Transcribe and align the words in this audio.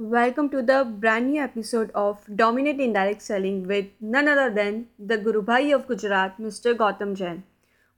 Welcome 0.00 0.48
to 0.50 0.62
the 0.62 0.84
brand 0.84 1.32
new 1.32 1.42
episode 1.42 1.90
of 1.92 2.24
Dominate 2.36 2.78
Indirect 2.78 3.20
Selling 3.20 3.66
with 3.66 3.86
none 4.00 4.28
other 4.28 4.48
than 4.48 4.86
the 4.96 5.18
Guru 5.18 5.42
Bhai 5.42 5.72
of 5.72 5.88
Gujarat, 5.88 6.38
Mr. 6.38 6.72
Gautam 6.76 7.16
Jain, 7.16 7.42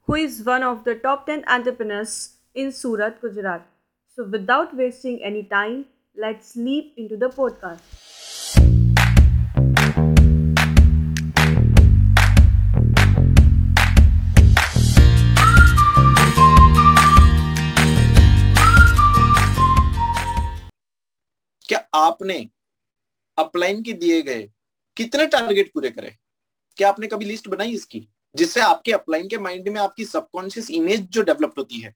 who 0.06 0.14
is 0.14 0.42
one 0.42 0.62
of 0.62 0.84
the 0.84 0.94
top 0.94 1.26
10 1.26 1.44
entrepreneurs 1.46 2.36
in 2.54 2.72
Surat, 2.72 3.20
Gujarat. 3.20 3.66
So, 4.16 4.24
without 4.24 4.74
wasting 4.74 5.22
any 5.22 5.42
time, 5.42 5.84
let's 6.16 6.56
leap 6.56 6.94
into 6.96 7.18
the 7.18 7.28
podcast. 7.28 8.09
आपने 22.20 22.48
upline 23.38 23.82
के 23.82 23.92
दिए 23.92 24.22
गए 24.22 24.42
कितने 24.96 25.26
target 25.26 25.72
पूरे 25.74 25.90
करे? 25.90 26.16
क्या 26.76 26.88
आपने 26.88 27.06
कभी 27.06 27.24
लिस्ट 27.24 27.48
बनाई 27.48 27.72
इसकी? 27.72 28.08
जिससे 28.34 28.60
आपके 28.60 28.92
अपलाइन 28.92 29.28
के 29.28 29.38
माइंड 29.38 29.68
में 29.68 29.80
आपकी 29.80 30.04
सबकॉन्शियस 30.04 30.70
इमेज 30.70 31.00
जो 31.08 31.22
डेवलप 31.22 31.54
होती 31.58 31.80
है। 31.80 31.94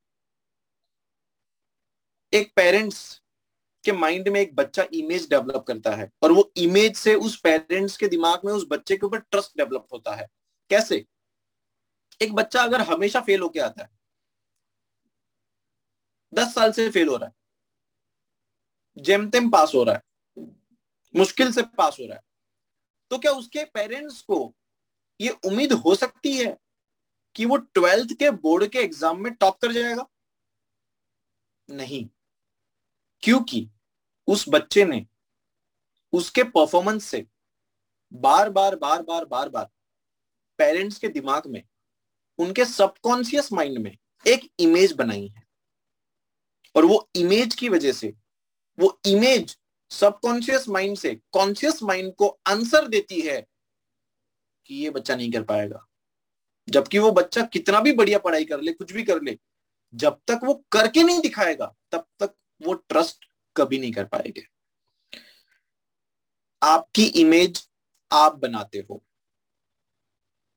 एक 2.33 2.53
पेरेंट्स 2.57 3.21
के 3.85 3.93
माइंड 3.93 4.29
में 4.29 4.41
एक 4.41 4.55
बच्चा 4.57 4.87
इमेज 4.93 5.29
डेवलप 5.31 5.65
करता 5.69 5.95
है 5.97 6.11
और 6.23 6.33
वो 6.33 6.51
इमेज 6.57 6.97
से 6.97 7.15
उस 7.15 7.39
पेरेंट्स 7.41 7.97
के 7.97 8.09
दिमाग 8.09 8.41
में 8.45 8.53
उस 8.53 8.67
बच्चे 8.71 8.97
के 8.97 9.07
ऊपर 9.07 9.19
ट्रस्ट 9.21 9.57
डेवलप 9.57 9.87
होता 9.93 10.15
है। 10.15 10.27
कैसे? 10.71 11.05
एक 12.21 12.33
बच्चा 12.35 12.63
अगर 12.63 12.81
हमेशा 12.83 13.21
फेल 13.21 13.41
होके 13.41 13.61
आता 13.61 13.83
है, 13.83 13.89
दस 16.35 16.55
साल 16.55 16.73
से 16.73 16.91
फेल 16.91 17.09
हो 17.09 17.17
रहा 17.17 17.29
है 17.29 17.35
जेमतेम 18.97 19.49
पास 19.51 19.73
हो 19.75 19.83
रहा 19.85 19.95
है 19.95 20.03
मुश्किल 21.15 21.53
से 21.53 21.63
पास 21.63 21.97
हो 22.01 22.07
रहा 22.07 22.15
है। 22.15 22.23
तो 23.11 23.19
क्या 23.19 23.33
उसके 23.33 23.65
पेरेंट्स 23.65 24.21
को 24.23 24.55
ये 25.21 25.31
उम्मीद 25.47 25.73
हो 25.73 25.95
सकती 25.95 26.37
है 26.37 26.57
कि 27.37 27.45
वो 27.45 27.57
ट्वेल्थ 27.57 28.13
के 28.13 28.31
बोर्ड 28.31 28.67
के 28.67 28.79
एग्ज़ाम 28.79 29.21
में 29.21 29.33
टॉप 29.35 29.59
कर 29.59 29.73
जाएगा? 29.73 30.07
नहीं। 31.69 32.09
क्योंकि 33.23 33.69
उस 34.29 34.45
बच्चे 34.49 34.85
ने 34.85 35.07
उसके 36.13 36.43
परफॉर्मेंस 36.45 37.05
से 37.05 37.27
बार 38.13 38.51
बार 38.51 38.77
बार 38.77 39.03
बार 39.03 39.25
बार 39.25 39.49
बार 39.49 39.69
पेरेंट्स 40.59 40.99
के 40.99 41.09
दिमाग 41.09 41.47
में, 41.47 41.63
उनके 42.39 42.65
सबकॉन्सियस 42.65 43.53
माइंड 43.53 43.79
में 43.79 43.97
एक 44.27 44.51
इमेज 44.61 44.93
बनाई 44.93 45.27
है। 45.27 45.43
और 46.75 46.85
वो 46.85 47.09
इमेज 47.17 47.55
की 47.55 47.69
वजह 47.69 47.93
से, 47.93 48.15
वो 48.79 49.01
इमेज 49.07 49.57
सबकॉन्शियस 49.95 50.69
माइंड 50.69 50.97
से 50.97 51.21
कॉन्शियस 51.33 51.83
माइंड 51.83 52.15
को 52.15 52.29
आंसर 52.47 52.89
देती 52.89 53.21
है 53.21 53.47
कि 54.67 54.75
ये 54.75 54.91
बच्चा 54.91 55.17
नहीं 55.17 55.33
कर 55.33 55.43
पाएगा। 55.43 55.87
जबकि 56.69 56.99
वो 56.99 57.11
बच्चा 57.11 57.43
कितना 57.43 57.81
भी 57.81 57.93
बढ़िया 57.93 58.19
पढ़ाई 58.19 58.45
कर 58.45 58.61
ले, 58.61 58.73
कुछ 58.73 58.93
भी 58.93 59.03
कर 59.03 59.23
ले, 59.23 59.39
जब 59.95 60.21
तक 60.27 60.41
वो 60.45 60.65
करके 60.73 61.03
नहीं 61.03 61.21
दिखाएगा, 61.21 61.75
तब 61.93 62.07
तक 62.21 62.35
वो 62.63 62.73
ट्रस्ट 62.75 63.25
कभी 63.57 63.79
नहीं 63.79 63.93
कर 63.93 64.05
पाएँगे। 64.05 64.47
आपकी 66.63 67.07
इमेज 67.07 67.71
आप 68.13 68.35
बनाते 68.35 68.87
हो। 68.91 69.05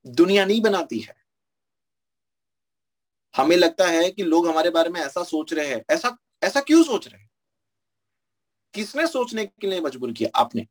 दुनिया 0.07 0.45
नहीं 0.45 0.61
बनाती 0.61 0.99
है। 0.99 1.16
हमें 3.38 3.57
लगता 3.57 3.88
है 3.88 4.11
कि 4.11 4.23
लोग 4.23 4.47
हमारे 4.47 4.69
बारे 4.69 4.89
में 4.89 5.01
ऐसा 5.01 5.23
सोच 5.23 5.53
रहे 5.53 5.67
हैं, 5.67 5.83
ऐसा 5.89 6.17
ऐसा 6.44 6.61
क्यों 6.61 6.83
सोच 6.83 7.07
रहे 7.07 7.22
हैं? 7.22 7.27
किसने 8.73 9.07
सोचने 9.07 9.45
के 9.45 9.67
लिए 9.67 9.81
मजबूर 9.81 10.11
किया? 10.13 10.29
आपने। 10.35 10.67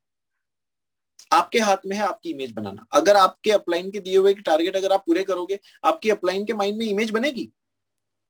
आपके 1.33 1.59
हाथ 1.59 1.77
में 1.87 1.97
है 1.97 2.03
आपकी 2.03 2.31
इमेज 2.31 2.53
बनाना। 2.53 2.87
अगर 2.93 3.17
आपके 3.17 3.51
अपलाइन 3.51 3.91
के 3.91 4.01
दिए 4.01 4.17
हुए 4.17 4.35
टारगेट 4.35 4.77
अगर 4.77 4.93
आप 4.93 5.05
पूरे 5.07 5.25
करोगे, 5.25 5.59
आपकी 5.85 6.11
अपलाइन 6.11 6.45
के 6.45 6.53
माइंड 6.53 6.79
में 6.79 6.87
इमेज 6.87 7.11
बनेगी। 7.11 7.51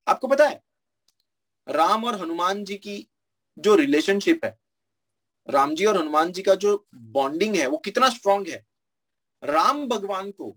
आपको 0.08 0.28
पता 0.28 0.48
है? 0.48 0.62
राम 1.68 2.04
और 2.04 2.14
हनुमान 2.14 2.64
जी 2.64 2.76
की 2.76 3.06
जो 3.58 3.74
रिलेशनशिप 3.74 4.44
है, 4.44 4.58
राम 5.50 5.74
जी 5.74 5.84
और 5.84 5.98
हनुमान 5.98 6.32
जी 6.32 6.42
का 6.42 6.54
जो 6.54 6.86
बॉन्डिंग 6.94 7.56
है, 7.56 7.66
वो 7.66 7.78
कितना 7.78 8.08
स्ट्रांग 8.08 8.48
है। 8.48 8.64
राम 9.42 9.86
भगवान 9.88 10.30
को 10.30 10.56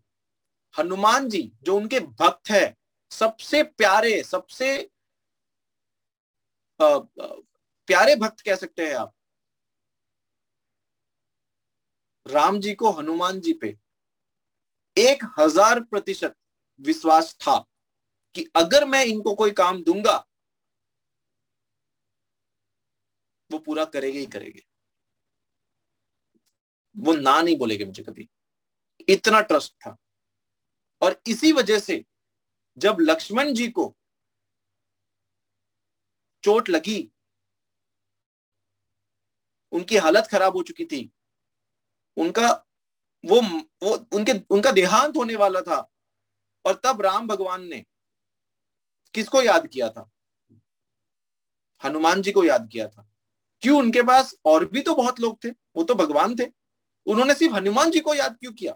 हनुमान 0.75 1.30
जी, 1.30 1.52
जो 1.64 1.75
उनके 1.78 2.00
भक्त 2.00 2.50
है, 2.50 2.75
सबसे 3.12 3.64
प्यारे, 3.64 4.24
सबसे 4.24 4.78
प्यारे 7.90 8.16
भक्त 8.16 8.42
कह 8.42 8.56
सकते 8.56 8.88
हैं 8.88 8.96
आप। 8.96 9.14
राम 12.26 12.60
जी 12.60 12.74
को 12.76 12.92
हनुमान 12.92 13.40
जी 13.40 13.54
पे 13.54 13.78
एक 14.98 15.24
हज़ार 15.40 15.80
प्रतिशत 15.84 16.36
विश्वास 16.80 17.34
था 17.42 17.58
कि 18.36 18.46
अगर 18.56 18.86
मैं 18.86 19.04
इनको 19.06 19.36
कोई 19.36 19.52
काम 19.52 19.84
दूँगा, 19.84 20.18
वो 23.50 23.60
पूरा 23.60 23.86
करेंगे 23.86 24.20
ही 24.20 24.26
करेंगे। 24.26 24.64
वो 26.96 27.14
ना 27.14 27.42
नहीं 27.42 27.58
बोलेंगे 27.58 27.86
मुझे 27.86 28.04
कभी। 28.04 28.30
इतना 29.08 29.42
ट्रस्ट 29.42 29.74
था। 29.76 29.98
और 31.02 31.22
इसी 31.28 31.52
वजह 31.52 31.80
से 31.80 32.04
जब 32.78 32.98
लक्ष्मण 33.00 33.54
जी 33.54 33.68
को 33.68 33.94
चोट 36.44 36.70
लगी 36.70 37.00
उनकी 39.72 39.97
हालत 39.97 40.28
खराब 40.31 40.56
हो 40.56 40.63
चुकी 40.63 40.85
थी। 40.85 41.12
उनका 42.18 42.66
वो 43.25 43.41
वो, 43.84 44.07
उनके, 44.18 44.31
उनका 44.50 44.72
देहांत 44.72 45.18
होने 45.18 45.35
वाला 45.35 45.62
था। 45.62 45.91
और 46.66 46.81
तब 46.84 47.02
राम 47.02 47.28
भगवान 47.28 47.68
ने 47.68 47.85
किसको 49.13 49.41
याद 49.41 49.68
किया 49.68 49.90
था? 49.90 50.09
हनुमान 51.84 52.22
जी 52.22 52.31
को 52.31 52.44
याद 52.44 52.69
किया 52.72 52.88
था। 52.88 53.09
क्यों? 53.62 53.80
उनके 53.80 54.02
पास 54.02 54.35
और 54.46 54.66
भी 54.66 54.81
तो 54.81 54.96
बहुत 54.96 55.19
लोग 55.19 55.44
थे। 55.44 55.50
वो 55.50 55.84
तो 55.84 55.96
भगवान 55.96 56.36
थे। 56.36 56.51
उन्होंने 57.06 57.34
सिर्फ़ 57.34 57.56
हनुमान 57.56 57.91
जी 57.91 58.00
को 58.00 58.13
याद 58.13 58.38
क्यों 58.40 58.53
किया? 58.53 58.75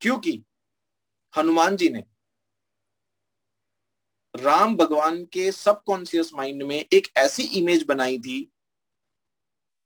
क्योंकि 0.00 0.44
हनुमान 1.36 1.76
जी 1.76 1.88
ने 1.88 2.04
राम 4.38 4.76
भगवान 4.76 5.24
के 5.24 5.50
सबकॉन्सियस 5.52 6.32
माइंड 6.34 6.62
में 6.62 6.76
एक 6.76 7.08
ऐसी 7.16 7.42
इमेज 7.58 7.84
बनाई 7.84 8.18
थी 8.18 8.40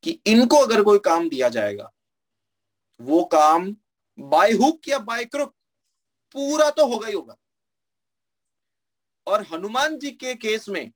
कि 0.04 0.18
इनको 0.26 0.56
अगर 0.56 0.82
कोई 0.82 0.98
काम 0.98 1.28
दिया 1.28 1.48
जाएगा, 1.48 1.92
वो 3.00 3.24
काम 3.24 3.76
बाय 4.18 4.52
हुक 4.52 4.88
या 4.88 4.98
बाय 4.98 5.24
क्रुक 5.24 5.54
पूरा 6.34 6.70
तो 6.70 6.86
होगा 6.86 7.06
ही 7.06 7.14
होगा। 7.14 7.36
और 9.26 9.42
हनुमान 9.42 9.98
जी 9.98 10.10
के 10.10 10.34
केस 10.34 10.69
में, 10.69 10.92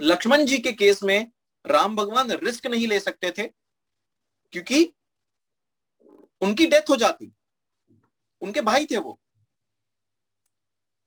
लक्ष्मण 0.00 0.44
जी 0.44 0.58
के 0.58 0.72
केस 0.72 1.02
में 1.02 1.30
राम 1.64 1.96
भगवान 1.96 2.30
रिस्क 2.32 2.66
नहीं 2.66 2.86
ले 2.86 3.00
सकते 3.00 3.30
थे, 3.30 3.46
क्योंकि 4.52 4.84
उनकी 6.40 6.66
डेथ 6.66 6.90
हो 6.90 6.96
जाती। 6.96 7.32
उनके 8.42 8.60
भाई 8.60 8.86
थे 8.86 8.96
वो। 8.96 9.20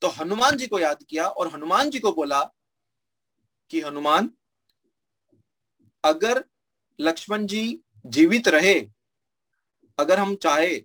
तो 0.01 0.07
हनुमान 0.09 0.57
जी 0.57 0.67
को 0.67 0.79
याद 0.79 1.03
किया 1.03 1.27
और 1.27 1.47
हनुमान 1.47 1.89
जी 1.89 1.99
को 1.99 2.11
बोला 2.13 2.41
कि 3.71 3.81
हनुमान, 3.81 4.29
अगर 6.03 6.43
लक्ष्मण 6.99 7.45
जी 7.45 7.79
जीवित 8.05 8.47
रहे, 8.47 8.79
अगर 9.97 10.19
हम 10.19 10.35
चाहे 10.35 10.75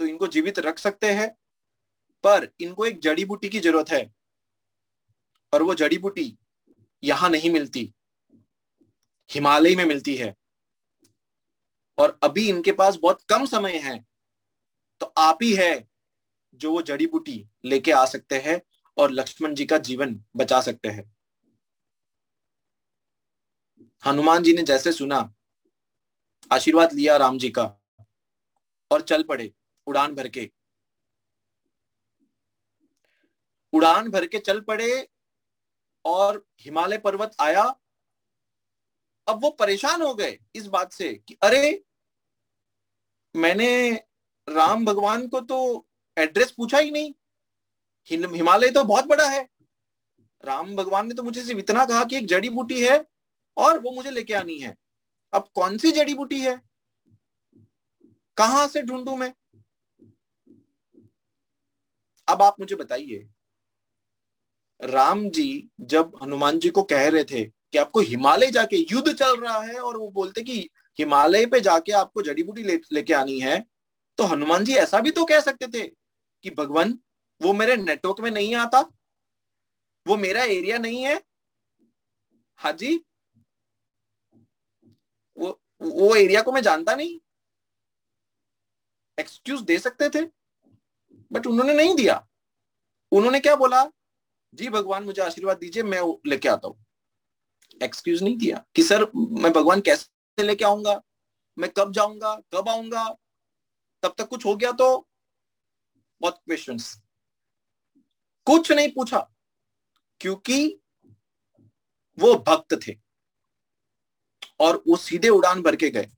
तो 0.00 0.06
इनको 0.06 0.26
जीवित 0.26 0.58
रख 0.58 0.78
सकते 0.78 1.12
हैं, 1.12 1.28
पर 2.24 2.48
इनको 2.60 2.86
एक 2.86 3.00
जड़ी 3.00 3.24
बूटी 3.24 3.48
की 3.48 3.60
ज़रूरत 3.60 3.90
है 3.90 4.04
और 5.52 5.62
वो 5.62 5.74
जड़ी 5.74 5.98
बूटी 5.98 6.36
यहाँ 7.02 7.30
नहीं 7.30 7.50
मिलती, 7.50 7.92
हिमालय 9.30 9.76
में 9.76 9.84
मिलती 9.84 10.16
है। 10.16 10.34
और 11.98 12.18
अभी 12.22 12.48
इनके 12.48 12.72
पास 12.72 12.96
बहुत 12.96 13.22
कम 13.22 13.44
समय 13.46 13.78
है 13.78 13.98
तो 15.00 15.06
आप 15.18 15.38
ही 15.42 15.52
है 15.54 15.88
जो 16.56 16.72
वो 16.72 16.82
जड़ी 16.82 17.06
बूटी 17.06 17.48
लेके 17.64 17.92
आ 17.92 18.04
सकते 18.06 18.38
हैं 18.38 18.60
और 18.96 19.10
लक्ष्मण 19.10 19.54
जी 19.54 19.66
का 19.66 19.78
जीवन 19.78 20.24
बचा 20.36 20.60
सकते 20.60 20.88
हैं। 20.88 21.14
हनुमान 24.02 24.42
जी 24.42 24.52
ने 24.52 24.62
जैसे 24.62 24.92
सुना, 24.92 25.34
आशीर्वाद 26.52 26.92
लिया 26.92 27.16
राम 27.16 27.38
जी 27.38 27.50
का 27.50 27.64
और 28.90 29.02
चल 29.02 29.22
पड़े 29.22 29.52
उड़ान 29.86 30.14
भर 30.14 30.28
के। 30.28 30.50
उड़ान 33.72 34.10
भर 34.10 34.26
के 34.26 34.38
चल 34.38 34.60
पड़े 34.60 35.08
और 36.04 36.46
हिमालय 36.60 36.98
पर्वत 36.98 37.36
आया। 37.40 37.62
अब 39.26 39.42
वो 39.42 39.50
परेशान 39.50 40.02
हो 40.02 40.14
गए 40.14 40.38
इस 40.54 40.66
बात 40.66 40.92
से 40.92 41.12
कि 41.18 41.36
अरे, 41.42 41.84
मैंने 43.34 43.92
राम 44.48 44.84
भगवान 44.84 45.26
को 45.28 45.40
तो 45.40 45.85
एड्रेस 46.16 46.50
पूछा 46.50 46.78
ही 46.78 46.90
नहीं। 46.90 47.12
हिमालय 48.10 48.70
तो 48.70 48.84
बहुत 48.84 49.06
बड़ा 49.06 49.28
है। 49.28 49.48
राम 50.44 50.74
भगवान 50.76 51.06
ने 51.08 51.14
तो 51.14 51.22
मुझे 51.22 51.42
सिर्फ़ 51.42 51.58
इतना 51.58 51.84
कहा 51.84 52.04
कि 52.04 52.16
एक 52.16 52.26
जड़ी 52.26 52.48
बूटी 52.50 52.80
है 52.80 53.04
और 53.56 53.78
वो 53.78 53.90
मुझे 53.90 54.10
लेके 54.10 54.34
आनी 54.34 54.58
है। 54.58 54.74
अब 55.32 55.48
कौन 55.54 55.78
सी 55.78 55.92
जड़ी 55.92 56.14
बूटी 56.14 56.40
है? 56.40 56.60
कहाँ 58.36 58.66
से 58.68 58.82
ढूंढू 58.82 59.16
मैं? 59.16 59.32
अब 62.28 62.42
आप 62.42 62.56
मुझे 62.60 62.76
बताइए। 62.76 63.28
राम 64.80 65.28
जी 65.30 65.68
जब 65.80 66.18
हनुमान 66.22 66.58
जी 66.58 66.68
को 66.68 66.82
कह 66.82 67.08
रहे 67.08 67.24
थे 67.24 67.44
कि 67.44 67.78
आपको 67.78 68.00
हिमालय 68.00 68.50
जाके 68.50 68.76
युद्ध 68.92 69.12
चल 69.12 69.36
रहा 69.36 69.60
है 69.60 69.78
और 69.80 69.96
वो 69.96 70.08
बोलते 70.10 70.42
कि 70.42 70.58
हिमालय 70.98 71.46
पे 71.46 71.60
जाके 71.60 71.92
आपको 71.92 72.22
जड़ी 72.22 72.42
बूटी 72.42 72.62
लेके 72.92 73.14
आनी 73.14 73.38
है 73.40 73.64
तो 74.18 74.24
हनुमान 74.24 74.64
जी 74.64 74.74
ऐसा 74.74 75.00
भी 75.00 75.10
तो 75.10 75.24
कह 75.24 75.40
सकते 75.40 75.66
थे 75.66 75.90
कि 76.46 76.50
भगवान, 76.50 76.98
वो 77.40 77.52
मेरे 77.52 77.76
नेटवर्क 77.76 78.20
में 78.20 78.30
नहीं 78.30 78.54
आता? 78.54 78.80
वो 80.06 80.16
मेरा 80.16 80.42
एरिया 80.44 80.78
नहीं 80.78 81.02
है? 81.02 81.22
हाँ 82.56 82.72
जी? 82.72 83.04
वो 85.38 85.60
वो 85.80 86.14
एरिया 86.16 86.42
को 86.42 86.52
मैं 86.52 86.62
जानता 86.62 86.94
नहीं। 86.94 87.18
एक्सक्यूज 89.18 89.60
दे 89.60 89.78
सकते 89.78 90.08
थे 90.10 90.24
बट 91.32 91.46
उन्होंने 91.46 91.74
नहीं 91.74 91.94
दिया। 91.96 92.26
उन्होंने 93.12 93.40
क्या 93.40 93.56
बोला? 93.56 93.84
जी 94.54 94.68
भगवान, 94.68 95.04
मुझे 95.04 95.22
आशीर्वाद 95.22 95.58
दीजिए, 95.58 95.82
मैं 95.82 96.00
लेके 96.26 96.48
आता 96.48 96.68
हूँ। 96.68 96.84
एक्सक्यूज 97.82 98.22
नहीं 98.22 98.36
दिया 98.36 98.64
कि 98.76 98.82
सर, 98.82 99.10
मैं 99.16 99.52
भगवान 99.52 99.80
कैसे 99.80 100.42
लेके 100.42 100.64
आऊँगा? 100.64 101.00
मैं 101.58 101.70
कब 101.70 101.92
जाऊँगा? 101.92 102.34
कब 102.54 102.68
आऊँगा? 102.68 103.08
तब 104.02 104.14
तक 104.18 104.28
कुछ 104.28 104.46
हो 104.46 104.56
गया 104.56 104.72
तो? 104.72 105.08
बहुत 106.20 106.38
क्वेश्चन 106.38 106.78
कुछ 108.46 108.70
नहीं 108.72 108.88
पूछा, 108.92 109.18
क्योंकि 110.20 110.80
वो 112.18 112.34
भक्त 112.46 112.74
थे 112.86 112.96
और 114.60 114.82
वो 114.88 114.96
सीधे 114.96 115.28
उड़ान 115.28 115.62
भर 115.62 115.76
के 115.76 115.90
गए। 115.90 116.08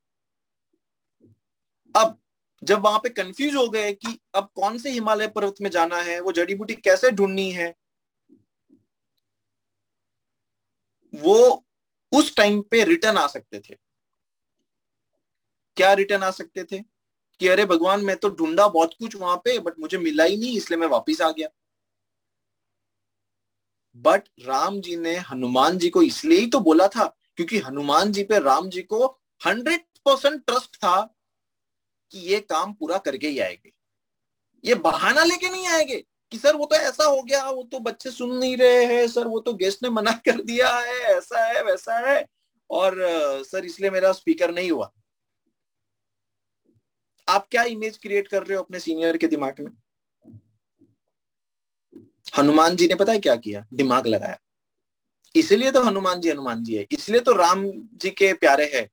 अब 1.95 2.19
जब 2.63 2.81
वहाँ 2.81 2.99
पे 2.99 3.09
कंफ्यूज 3.11 3.55
हो 3.57 3.69
गए 3.69 3.93
कि 3.95 4.19
अब 4.35 4.51
कौन 4.55 4.79
से 4.79 4.91
हिमालय 4.91 5.29
पर्वत 5.29 5.55
में 5.61 5.71
जाना 5.71 5.97
है, 5.99 6.19
वो 6.21 6.33
जड़ी 6.33 6.55
बूटी 6.55 6.75
कैसे 6.77 7.11
ढूंढनी 7.13 7.51
है, 7.53 7.75
वो 11.15 11.65
उस 12.13 12.35
टाइम 12.37 12.61
पे 12.63 12.85
रिटर्न 12.85 13.17
आ 13.17 13.27
सकते 13.27 13.61
थे। 13.61 13.75
क्या 15.77 15.93
रिटर्न 15.95 16.23
आ 16.23 16.31
सकते 16.33 16.65
थे? 16.65 16.83
कि 17.41 17.49
अरे 17.49 17.65
भगवान, 17.65 18.05
मैं 18.05 18.17
तो 18.17 18.29
ढूंढा 18.31 18.67
बहुत 18.69 18.95
कुछ 18.95 19.17
वहाँ 19.17 19.37
पे 19.37 19.59
बट 19.59 19.79
मुझे 19.79 19.99
मिला 19.99 20.25
ही 20.25 20.37
नहीं, 20.37 20.57
इसलिए 20.57 20.79
मैं 20.79 20.87
वापिस 20.87 21.21
आ 21.21 21.31
गया। 21.31 21.49
बट 23.97 24.29
राम 24.47 24.81
जी 24.81 24.97
ने 24.97 25.17
हनुमान 25.17 25.79
जी 25.79 25.89
को 25.91 26.03
इसलिए 26.03 26.39
ही 26.41 26.47
तो 26.47 26.61
बोला 26.61 26.89
था, 26.89 27.05
क्योंकि 27.37 27.59
हनुमान 27.59 28.13
जी 28.13 28.25
पे 28.25 28.39
राम 28.39 28.69
जी 28.69 28.83
को 28.83 29.07
हंड्रेड 29.41 29.81
परसेंट 30.07 30.45
ट्रस्ट 30.47 30.77
था 30.77 31.01
कि 32.13 32.19
ये 32.19 32.41
काम 32.41 32.73
पूरा 32.73 32.99
करके 32.99 33.29
ही 33.29 33.39
आएँगे। 33.39 33.73
ये 34.65 34.75
बहाना 34.75 35.25
लेके 35.25 35.49
नहीं 35.49 35.67
आएँगे 35.67 35.97
कि 36.33 36.39
सर 36.39 36.57
वो 36.57 36.65
तो 36.67 36.77
ऐसा 36.77 37.05
हो 37.05 37.23
गया, 37.23 37.49
वो 37.51 37.63
तो 37.63 37.79
बच्चे 37.79 38.11
सुन 38.11 38.37
नहीं 38.37 38.57
रहे 38.57 38.85
हैं, 38.85 39.07
सर 39.09 39.27
वो 39.27 39.41
तो 39.41 39.53
गेस्ट 39.55 39.83
ने 39.83 39.91
मना 39.91 40.13
कर 40.27 40.41
दिया 40.43 40.77
है, 40.79 40.99
ऐसा 41.17 41.45
है, 41.45 41.63
वैसा 41.63 41.99
है। 42.09 42.25
और 42.71 42.97
सर 43.45 43.65
इसलिए 43.65 43.91
मेरा 43.91 44.13
स्पीकर 44.13 44.55
नहीं 44.55 44.71
हुआ। 44.71 44.91
आप 47.29 47.49
क्या 47.51 47.63
इमेज 47.63 47.99
क्रिएट 47.99 48.29
कर 48.29 48.43
रहे 48.43 48.57
हो 48.57 48.63
अपने 48.63 48.81
सीनियर 48.81 49.17
के 49.17 49.27
दिमाग 49.27 49.55
में? 49.61 49.71
हनुमान 52.39 52.77
जी 52.77 52.89
ने 52.89 52.95
पता 52.95 53.13
है 53.13 53.19
क्या 53.19 53.37
किया? 53.37 53.67
दिमाग 53.75 54.07
लगाया। 54.07 54.39
इसलिए 55.37 55.71
तो 55.71 55.83
हनुमान 55.83 56.21
जी 56.21 56.31
हनुमान 56.31 56.65
जी 56.65 56.75
है। 56.75 56.87
इसलिए 56.93 57.21
तो 57.21 57.33
राम 57.33 57.71
जी 57.71 58.11
के 58.11 58.33
प्यारे 58.33 58.71
हैं। 58.75 58.91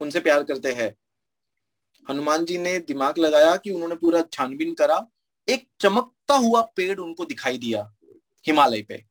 उनसे 0.00 0.20
प्यार 0.20 0.42
करते 0.42 0.72
हैं। 0.72 0.96
हनुमान 2.10 2.44
जी 2.44 2.58
ने 2.58 2.78
दिमाग 2.78 3.18
लगाया 3.18 3.56
कि 3.56 3.70
उन्होंने 3.70 3.94
पूरा 3.94 4.22
छानबीन 4.32 4.74
करा। 4.74 5.06
एक 5.48 5.68
चमकता 5.80 6.34
हुआ 6.34 6.62
पेड़ 6.62 7.00
उनको 7.00 7.24
दिखाई 7.24 7.58
दिया 7.58 7.94
हिमालय 8.46 8.82
पे। 8.82 9.04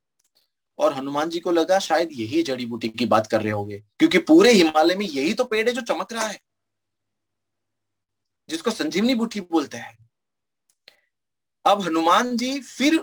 और 0.78 0.92
हनुमान 0.92 1.30
जी 1.30 1.40
को 1.40 1.50
लगा, 1.50 1.78
शायद 1.78 2.08
यही 2.12 2.42
जड़ी 2.42 2.66
बूटी 2.66 2.88
की 2.88 3.06
बात 3.06 3.26
कर 3.26 3.42
रहे 3.42 3.52
होंगे। 3.52 3.84
क्योंकि 3.98 4.18
पूरे 4.18 4.52
हिमालय 4.52 4.94
में 4.94 5.06
यही 5.06 5.34
तो 5.34 5.44
पेड़ 5.44 5.68
है 5.68 5.74
जो 5.74 5.80
चमक 5.80 6.12
रहा 6.12 6.26
है। 6.26 6.40
जिसको 8.48 8.70
संजीवनी 8.70 9.14
बूटी 9.14 9.40
बोलते 9.42 9.76
हैं। 9.76 9.96
अब 11.64 11.82
हनुमान 11.82 12.36
जी 12.36 12.58
फिर 12.60 12.98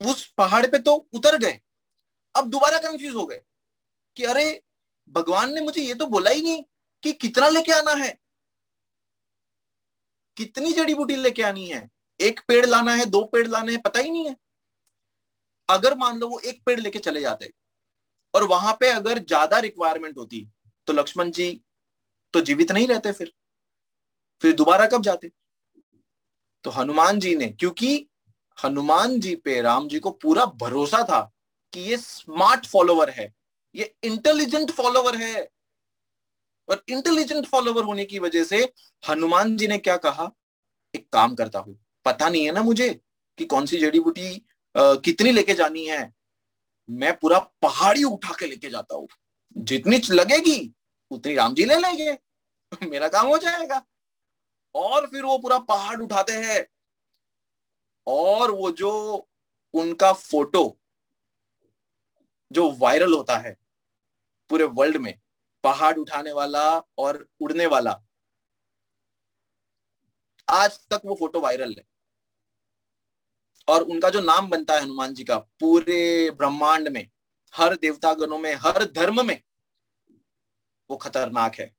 उस 0.00 0.26
पहाड़ 0.38 0.66
पे 0.66 0.78
तो 0.78 0.94
उतर 1.14 1.38
गए। 1.38 1.60
अब 2.34 2.50
दोबारा 2.50 2.78
कंफ्यूज 2.80 3.14
हो 3.14 3.26
गए 3.26 3.40
कि 4.16 4.24
अरे, 4.24 4.62
भगवान 5.10 5.52
ने 5.54 5.60
मुझे 5.60 5.82
ये 5.82 5.94
तो 5.94 6.06
बोला 6.06 6.30
ही 6.30 6.42
नहीं 6.42 6.62
कि 7.02 7.12
कितना 7.14 7.48
लेके 7.48 7.72
आना 7.72 7.92
है। 7.94 8.16
कितनी 10.36 10.72
जड़ी 10.72 10.94
बूटी 10.94 11.16
लेके 11.16 11.42
आनी 11.42 11.66
है? 11.66 11.88
एक 12.20 12.40
पेड़ 12.48 12.64
लाना 12.66 12.94
है, 12.94 13.04
दो 13.06 13.24
पेड़ 13.24 13.46
लाने 13.48 13.72
हैं, 13.72 13.80
पता 13.82 14.00
ही 14.00 14.10
नहीं 14.10 14.28
है। 14.28 14.36
अगर 15.68 15.96
मान 15.98 16.18
लो 16.18 16.28
वो 16.28 16.38
एक 16.40 16.62
पेड़ 16.66 16.78
लेके 16.80 16.98
चले 16.98 17.20
जाते 17.20 17.52
और 18.34 18.44
वहाँ 18.44 18.76
पे 18.80 18.88
अगर 18.90 19.18
ज़्यादा 19.20 19.58
रिक्वायरमेंट 19.60 20.18
होती 20.18 20.46
तो 20.88 20.92
लक्ष्मण 20.92 21.30
जी 21.30 21.48
तो 22.34 22.40
जीवित 22.40 22.72
नहीं 22.72 22.86
रहते 22.88 23.12
फिर। 23.12 23.32
फिर 24.44 24.52
दोबारा 24.54 24.86
कब 24.86 25.02
जाते? 25.02 25.30
तो 26.64 26.70
हनुमान 26.70 27.18
जी 27.20 27.34
ने, 27.36 27.46
क्योंकि 27.50 28.06
हनुमान 28.58 29.18
जी 29.20 29.34
पे 29.36 29.60
राम 29.62 29.86
जी 29.88 29.98
को 29.98 30.10
पूरा 30.12 30.44
भरोसा 30.56 31.02
था 31.04 31.20
कि 31.72 31.80
ये 31.80 31.96
स्मार्ट 31.96 32.66
फॉलोवर 32.66 33.10
है, 33.10 33.32
ये 33.74 33.94
इंटेलिजेंट 34.04 34.70
फॉलोवर 34.70 35.16
है। 35.16 35.48
और 36.68 36.82
इंटेलिजेंट 36.88 37.46
फॉलोवर 37.46 37.84
होने 37.84 38.04
की 38.04 38.18
वजह 38.18 38.44
से 38.44 38.62
हनुमान 39.02 39.56
जी 39.56 39.66
ने 39.68 39.78
क्या 39.78 39.96
कहा? 39.98 40.30
एक 40.94 41.08
काम 41.12 41.34
करता 41.34 41.58
हूँ, 41.58 41.78
पता 42.06 42.28
नहीं 42.28 42.44
है 42.44 42.52
ना 42.52 42.62
मुझे 42.62 42.88
कि 43.38 43.44
कौन 43.46 43.66
सी 43.66 43.78
जड़ी 43.78 44.00
बूटी 44.00 44.44
कितनी 44.74 45.32
लेके 45.32 45.54
जानी 45.54 45.86
है। 45.86 46.12
मैं 46.88 47.16
पूरा 47.18 47.38
पहाड़ी 47.62 48.04
उठा 48.04 48.34
के 48.38 48.46
लेके 48.46 48.70
जाता 48.70 48.94
हूँ, 48.94 49.08
जितनी 49.56 50.00
लगेगी, 50.10 50.72
उतनी 51.10 51.34
राम 51.34 51.54
जी 51.54 51.64
ले 51.64 51.78
लेंगे, 51.78 52.16
मेरा 52.82 53.08
काम 53.08 53.26
हो 53.26 53.38
जाएगा। 53.38 53.82
और 54.74 55.06
फिर 55.06 55.22
वो 55.22 55.38
पूरा 55.38 55.58
पहाड़ 55.58 56.00
उठाते 56.00 56.32
हैं। 56.32 56.66
और 58.06 58.50
वो 58.50 58.70
जो 58.70 58.92
उनका 59.74 60.12
फ़ोटो, 60.12 60.78
जो 62.52 62.72
वायरल 62.72 63.12
होता 63.12 63.36
है 63.36 63.56
पूरे 64.50 64.64
वर्ल्ड 64.64 64.96
में, 64.96 65.20
पहाड़ 65.64 65.98
उठाने 65.98 66.32
वाला 66.32 66.78
और 66.98 67.28
उड़ने 67.40 67.66
वाला, 67.66 68.02
आज 70.50 70.86
तक 70.88 71.02
वो 71.04 71.14
फ़ोटो 71.14 71.40
वायरल 71.40 71.74
है। 71.78 71.84
और 73.68 73.82
उनका 73.82 74.10
जो 74.10 74.20
नाम 74.20 74.50
बनता 74.50 74.74
है 74.74 74.82
हनुमान 74.82 75.14
जी 75.14 75.24
का, 75.24 75.38
पूरे 75.38 76.30
ब्रह्मांड 76.30 76.88
में, 76.88 77.10
हर 77.54 77.76
देवता 77.76 78.14
गणों 78.14 78.38
में, 78.38 78.54
हर 78.54 78.84
धर्म 78.84 79.26
में, 79.26 79.42
वो 80.90 80.96
खतरनाक 80.96 81.54
है। 81.54 81.76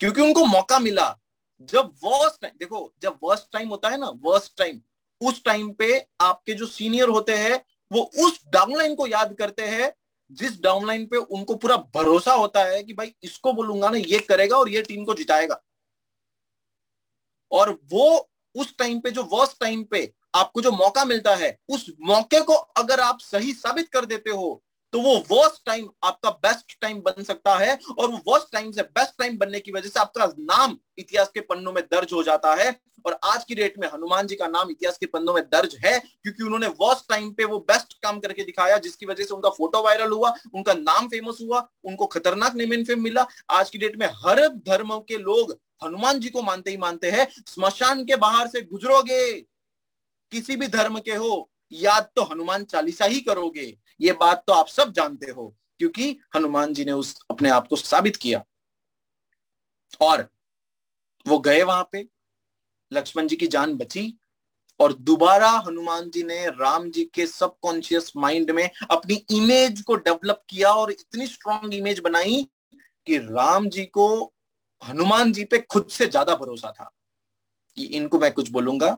क्योंकि 0.00 0.20
उनको 0.20 0.44
मौका 0.44 0.78
मिला 0.78 1.18
जब 1.60 1.92
वर्स्ट 2.04 2.40
टाइम 2.42 2.54
देखो, 2.58 2.92
जब 3.02 3.18
वर्स्ट 3.22 3.52
टाइम 3.52 3.68
होता 3.68 3.88
है 3.88 3.98
ना 3.98 4.08
वर्स्ट 4.22 4.56
टाइम 4.58 4.80
उस 5.20 5.42
टाइम 5.44 5.72
पे 5.72 6.06
आपके 6.20 6.54
जो 6.54 6.66
सीनियर 6.66 7.08
होते 7.08 7.36
हैं, 7.36 7.64
वो 7.90 8.02
उस 8.18 8.40
डाउनलाइन 8.48 8.94
को 8.94 9.06
याद 9.06 9.34
करते 9.38 9.62
हैं, 9.62 9.92
जिस 10.30 10.60
डाउनलाइन 10.62 11.06
पे 11.06 11.16
उनको 11.16 11.54
पूरा 11.54 11.76
भरोसा 11.94 12.32
होता 12.32 12.64
है 12.64 12.82
कि 12.82 12.92
भाई 12.92 13.14
इसको 13.22 13.52
बोलूँगा 13.52 13.90
ना, 13.90 13.96
ये 13.96 14.18
करेगा 14.18 14.56
और 14.56 14.68
ये 14.68 14.82
टीम 14.82 15.04
को 15.04 15.14
जिताएगा। 15.14 15.62
और 17.52 17.78
वो 17.90 18.30
उस 18.54 18.76
टाइम 18.78 19.00
पे, 19.00 19.10
जो 19.10 19.22
वर्स्ट 19.22 19.60
टाइम 19.60 19.84
पे 19.84 20.12
आपको 20.34 20.62
जो 20.62 20.70
मौका 20.72 21.04
मिलता 21.04 21.34
है, 21.34 21.58
उस 21.68 21.90
मौके 22.00 22.40
को 22.40 22.54
अगर 22.54 23.00
आप 23.00 23.18
सही 23.20 23.52
साबित 23.52 23.88
कर 23.88 24.04
देते 24.06 24.30
हो 24.30 24.62
तो 24.92 25.00
वो 25.00 25.14
वर्स्ट 25.30 25.64
टाइम 25.66 25.88
आपका 26.04 26.30
बेस्ट 26.44 26.80
टाइम 26.80 27.00
बन 27.00 27.22
सकता 27.22 27.56
है 27.56 27.78
और 27.98 28.10
वो 28.10 28.20
वर्स्ट 28.28 28.52
टाइम 28.52 28.70
से 28.72 28.82
बेस्ट 28.82 29.18
टाइम 29.18 29.36
बनने 29.38 29.60
की 29.60 29.72
वजह 29.72 29.88
से 29.88 30.00
आपका 30.00 30.26
नाम 30.38 30.76
इतिहास 30.98 31.30
के 31.34 31.40
पन्नों 31.40 31.72
में 31.72 31.82
दर्ज 31.84 32.12
हो 32.12 32.22
जाता 32.22 32.54
है 32.54 32.70
और 33.06 33.18
आज 33.24 33.44
की 33.44 33.54
डेट 33.54 33.78
में 33.78 33.86
हनुमान 33.88 34.26
जी 34.26 34.36
का 34.36 34.46
नाम 34.46 34.70
इतिहास 34.70 34.98
के 34.98 35.06
पन्नों 35.06 35.34
में 35.34 35.42
दर्ज 35.44 35.76
है 35.84 35.98
क्योंकि 35.98 36.42
उन्होंने 36.44 36.66
वर्स्ट 36.80 37.08
टाइम 37.08 37.30
पे 37.32 37.44
वो 37.44 37.58
बेस्ट 37.60 37.92
काम 38.02 38.18
करके 38.20 38.44
दिखाया 38.44 38.78
जिसकी 38.78 39.06
वजह 39.06 39.24
से 39.24 39.34
उनका 39.34 39.50
फ़ोटो 39.50 39.82
वायरल 39.82 40.12
हुआ, 40.12 40.34
उनका 40.54 40.74
नाम 40.74 41.08
फ़ेमस 41.08 41.38
हुआ, 41.42 41.66
उनको 41.84 42.06
खतरनाक 42.06 42.54
नेम 42.54 42.72
एंड 42.72 42.86
फेम 42.86 43.02
मिला। 43.02 43.26
आज 43.50 43.70
की 43.70 43.78
डेट 43.78 43.96
में 43.96 44.06
हर 44.16 44.46
धर्म 44.48 44.98
के 44.98 45.18
लोग 45.18 45.56
हनुमान 45.84 46.20
जी 46.20 46.28
को 46.28 46.42
मानते 46.42 46.70
ही 46.70 46.76
मानते 46.76 47.10
हैं, 47.10 47.26
स्मशान 47.46 48.04
के 48.04 48.16
बाहर 48.16 48.48
से 48.48 48.60
गुजरोगे, 48.62 49.32
किसी 50.32 50.56
भी 50.56 50.66
धर्म 50.68 50.98
के 50.98 51.14
हो, 51.14 51.50
याद 51.72 52.08
तो 52.16 52.22
हनुमान 52.22 52.64
चालीसा 52.64 53.04
ही 53.04 53.20
करोगे। 53.20 53.66
ये 54.00 54.12
बात 54.12 54.42
तो 54.46 54.52
आप 54.52 54.68
सब 54.68 54.92
जानते 54.92 55.30
हो, 55.30 55.54
क्योंकि 55.80 56.16
हनुमान 56.36 56.72
जी 56.74 56.84
ने 56.84 56.92
उस 56.92 57.18
अपने 57.30 57.50
आप 57.50 57.68
को 57.68 57.76
साबित 57.76 58.16
किया। 58.16 58.42
और 60.00 60.28
वो 61.26 61.38
गए 61.38 61.62
वहाँ 61.62 61.88
पे, 61.92 62.06
लक्ष्मण 62.92 63.26
जी 63.26 63.36
की 63.36 63.46
जान 63.46 63.76
बची, 63.76 64.14
और 64.80 64.92
दोबारा 64.92 65.50
हनुमान 65.58 66.10
जी 66.10 66.22
ने 66.22 66.46
राम 66.50 66.90
जी 66.90 67.04
के 67.04 67.26
सबकॉन्शियस 67.26 68.12
माइंड 68.16 68.50
में 68.50 68.68
अपनी 68.90 69.14
इमेज 69.30 69.80
को 69.80 69.94
डेवलप 69.96 70.42
किया 70.48 70.72
और 70.72 70.90
इतनी 70.90 71.26
स्ट्रांग 71.26 71.74
इमेज 71.74 71.98
बनाई 71.98 72.46
कि 73.06 73.18
राम 73.18 73.68
जी 73.68 73.84
को 73.84 74.08
हनुमान 74.82 75.32
जी 75.32 75.44
पे 75.44 75.58
खुद 75.60 75.88
से 75.88 76.06
ज़्यादा 76.06 76.34
भरोसा 76.34 76.70
था। 76.70 76.90
कि 77.76 77.84
इनको 77.86 78.18
मैं 78.18 78.32
कुछ 78.32 78.50
बोलूँगा, 78.50 78.96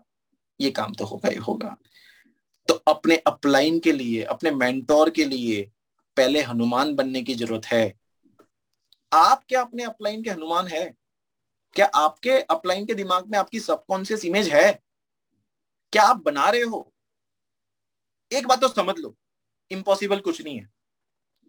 ये 0.61 0.71
काम 0.71 0.93
तो 0.95 1.05
होगा 1.05 1.29
ही 1.29 1.37
होगा। 1.39 1.77
तो 2.71 2.75
अपने 2.89 3.17
अपलाइन 3.17 3.79
के 3.81 3.93
लिए, 3.93 4.23
अपने 4.23 4.51
मेंटोर 4.51 5.11
के 5.11 5.25
लिए 5.25 5.63
पहले 6.17 6.41
हनुमान 6.43 6.95
बनने 6.95 7.23
की 7.23 7.35
ज़रूरत 7.35 7.65
है। 7.67 7.99
आप 9.13 9.43
क्या 9.49 9.61
अपने 9.61 9.83
अपलाइन 9.83 10.23
के 10.23 10.31
हनुमान 10.31 10.67
है? 10.67 10.85
क्या 11.77 11.87
आपके 11.87 12.39
अपलाइन 12.51 12.87
के 12.87 12.95
दिमाग 12.95 13.27
में 13.27 13.39
आपकी 13.39 13.61
सबकॉन्शियस 13.61 14.25
इमेज 14.25 14.49
है? 14.49 14.71
क्या 15.93 16.03
आप 16.03 16.23
बना 16.25 16.49
रहे 16.51 16.63
हो? 16.63 16.93
एक 18.31 18.47
बात 18.47 18.61
तो 18.61 18.69
समझ 18.69 18.99
लो 18.99 19.15
इम्पॉसिबल 19.71 20.21
कुछ 20.21 20.41
नहीं 20.43 20.59
है, 20.59 20.71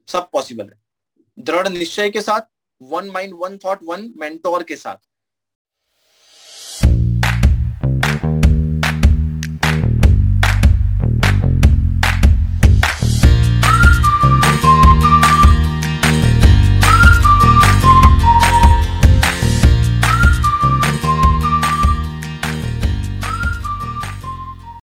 सब 0.07 0.29
पॉसिबल 0.31 0.65
है। 0.65 0.81
दृढ़ 1.37 1.67
निश्चय 1.67 2.09
के 2.09 2.21
साथ 2.21 2.49
one 2.81 3.09
mind 3.09 3.33
one 3.35 3.57
thought 3.57 3.83
one 3.83 4.13
mentor 4.17 4.63
के 4.63 4.75
साथ। 4.75 4.97